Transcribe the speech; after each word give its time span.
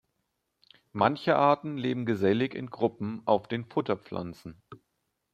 Manche 0.93 1.35
Arten 1.35 1.77
leben 1.77 2.07
gesellig 2.07 2.55
in 2.55 2.71
Gruppen 2.71 3.21
auf 3.25 3.47
den 3.47 3.65
Futterpflanzen. 3.65 4.59